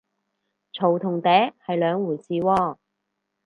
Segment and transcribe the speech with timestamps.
[0.73, 2.77] 嘈同嗲係兩回事喎